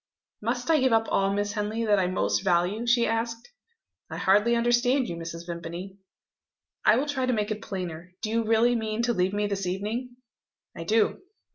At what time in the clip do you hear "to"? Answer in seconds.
7.27-7.33, 9.03-9.13